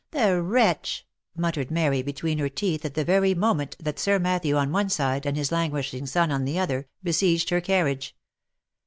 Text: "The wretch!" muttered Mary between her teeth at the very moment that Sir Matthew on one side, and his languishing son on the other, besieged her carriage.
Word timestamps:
"The 0.09 0.41
wretch!" 0.41 1.05
muttered 1.37 1.69
Mary 1.69 2.01
between 2.01 2.39
her 2.39 2.49
teeth 2.49 2.85
at 2.85 2.95
the 2.95 3.03
very 3.05 3.35
moment 3.35 3.75
that 3.79 3.99
Sir 3.99 4.17
Matthew 4.17 4.55
on 4.55 4.71
one 4.71 4.89
side, 4.89 5.27
and 5.27 5.37
his 5.37 5.51
languishing 5.51 6.07
son 6.07 6.31
on 6.31 6.43
the 6.43 6.57
other, 6.57 6.87
besieged 7.03 7.51
her 7.51 7.61
carriage. 7.61 8.15